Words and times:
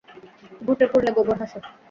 ঘুটে 0.61 0.85
পুড়লে 0.91 1.11
গোবর 1.17 1.35
হাসে। 1.41 1.59